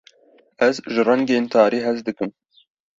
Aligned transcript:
Ez 0.67 0.73
ji 0.93 0.99
rengên 1.07 1.45
tarî 1.53 1.79
hez 1.85 1.99
dikim. 2.07 2.29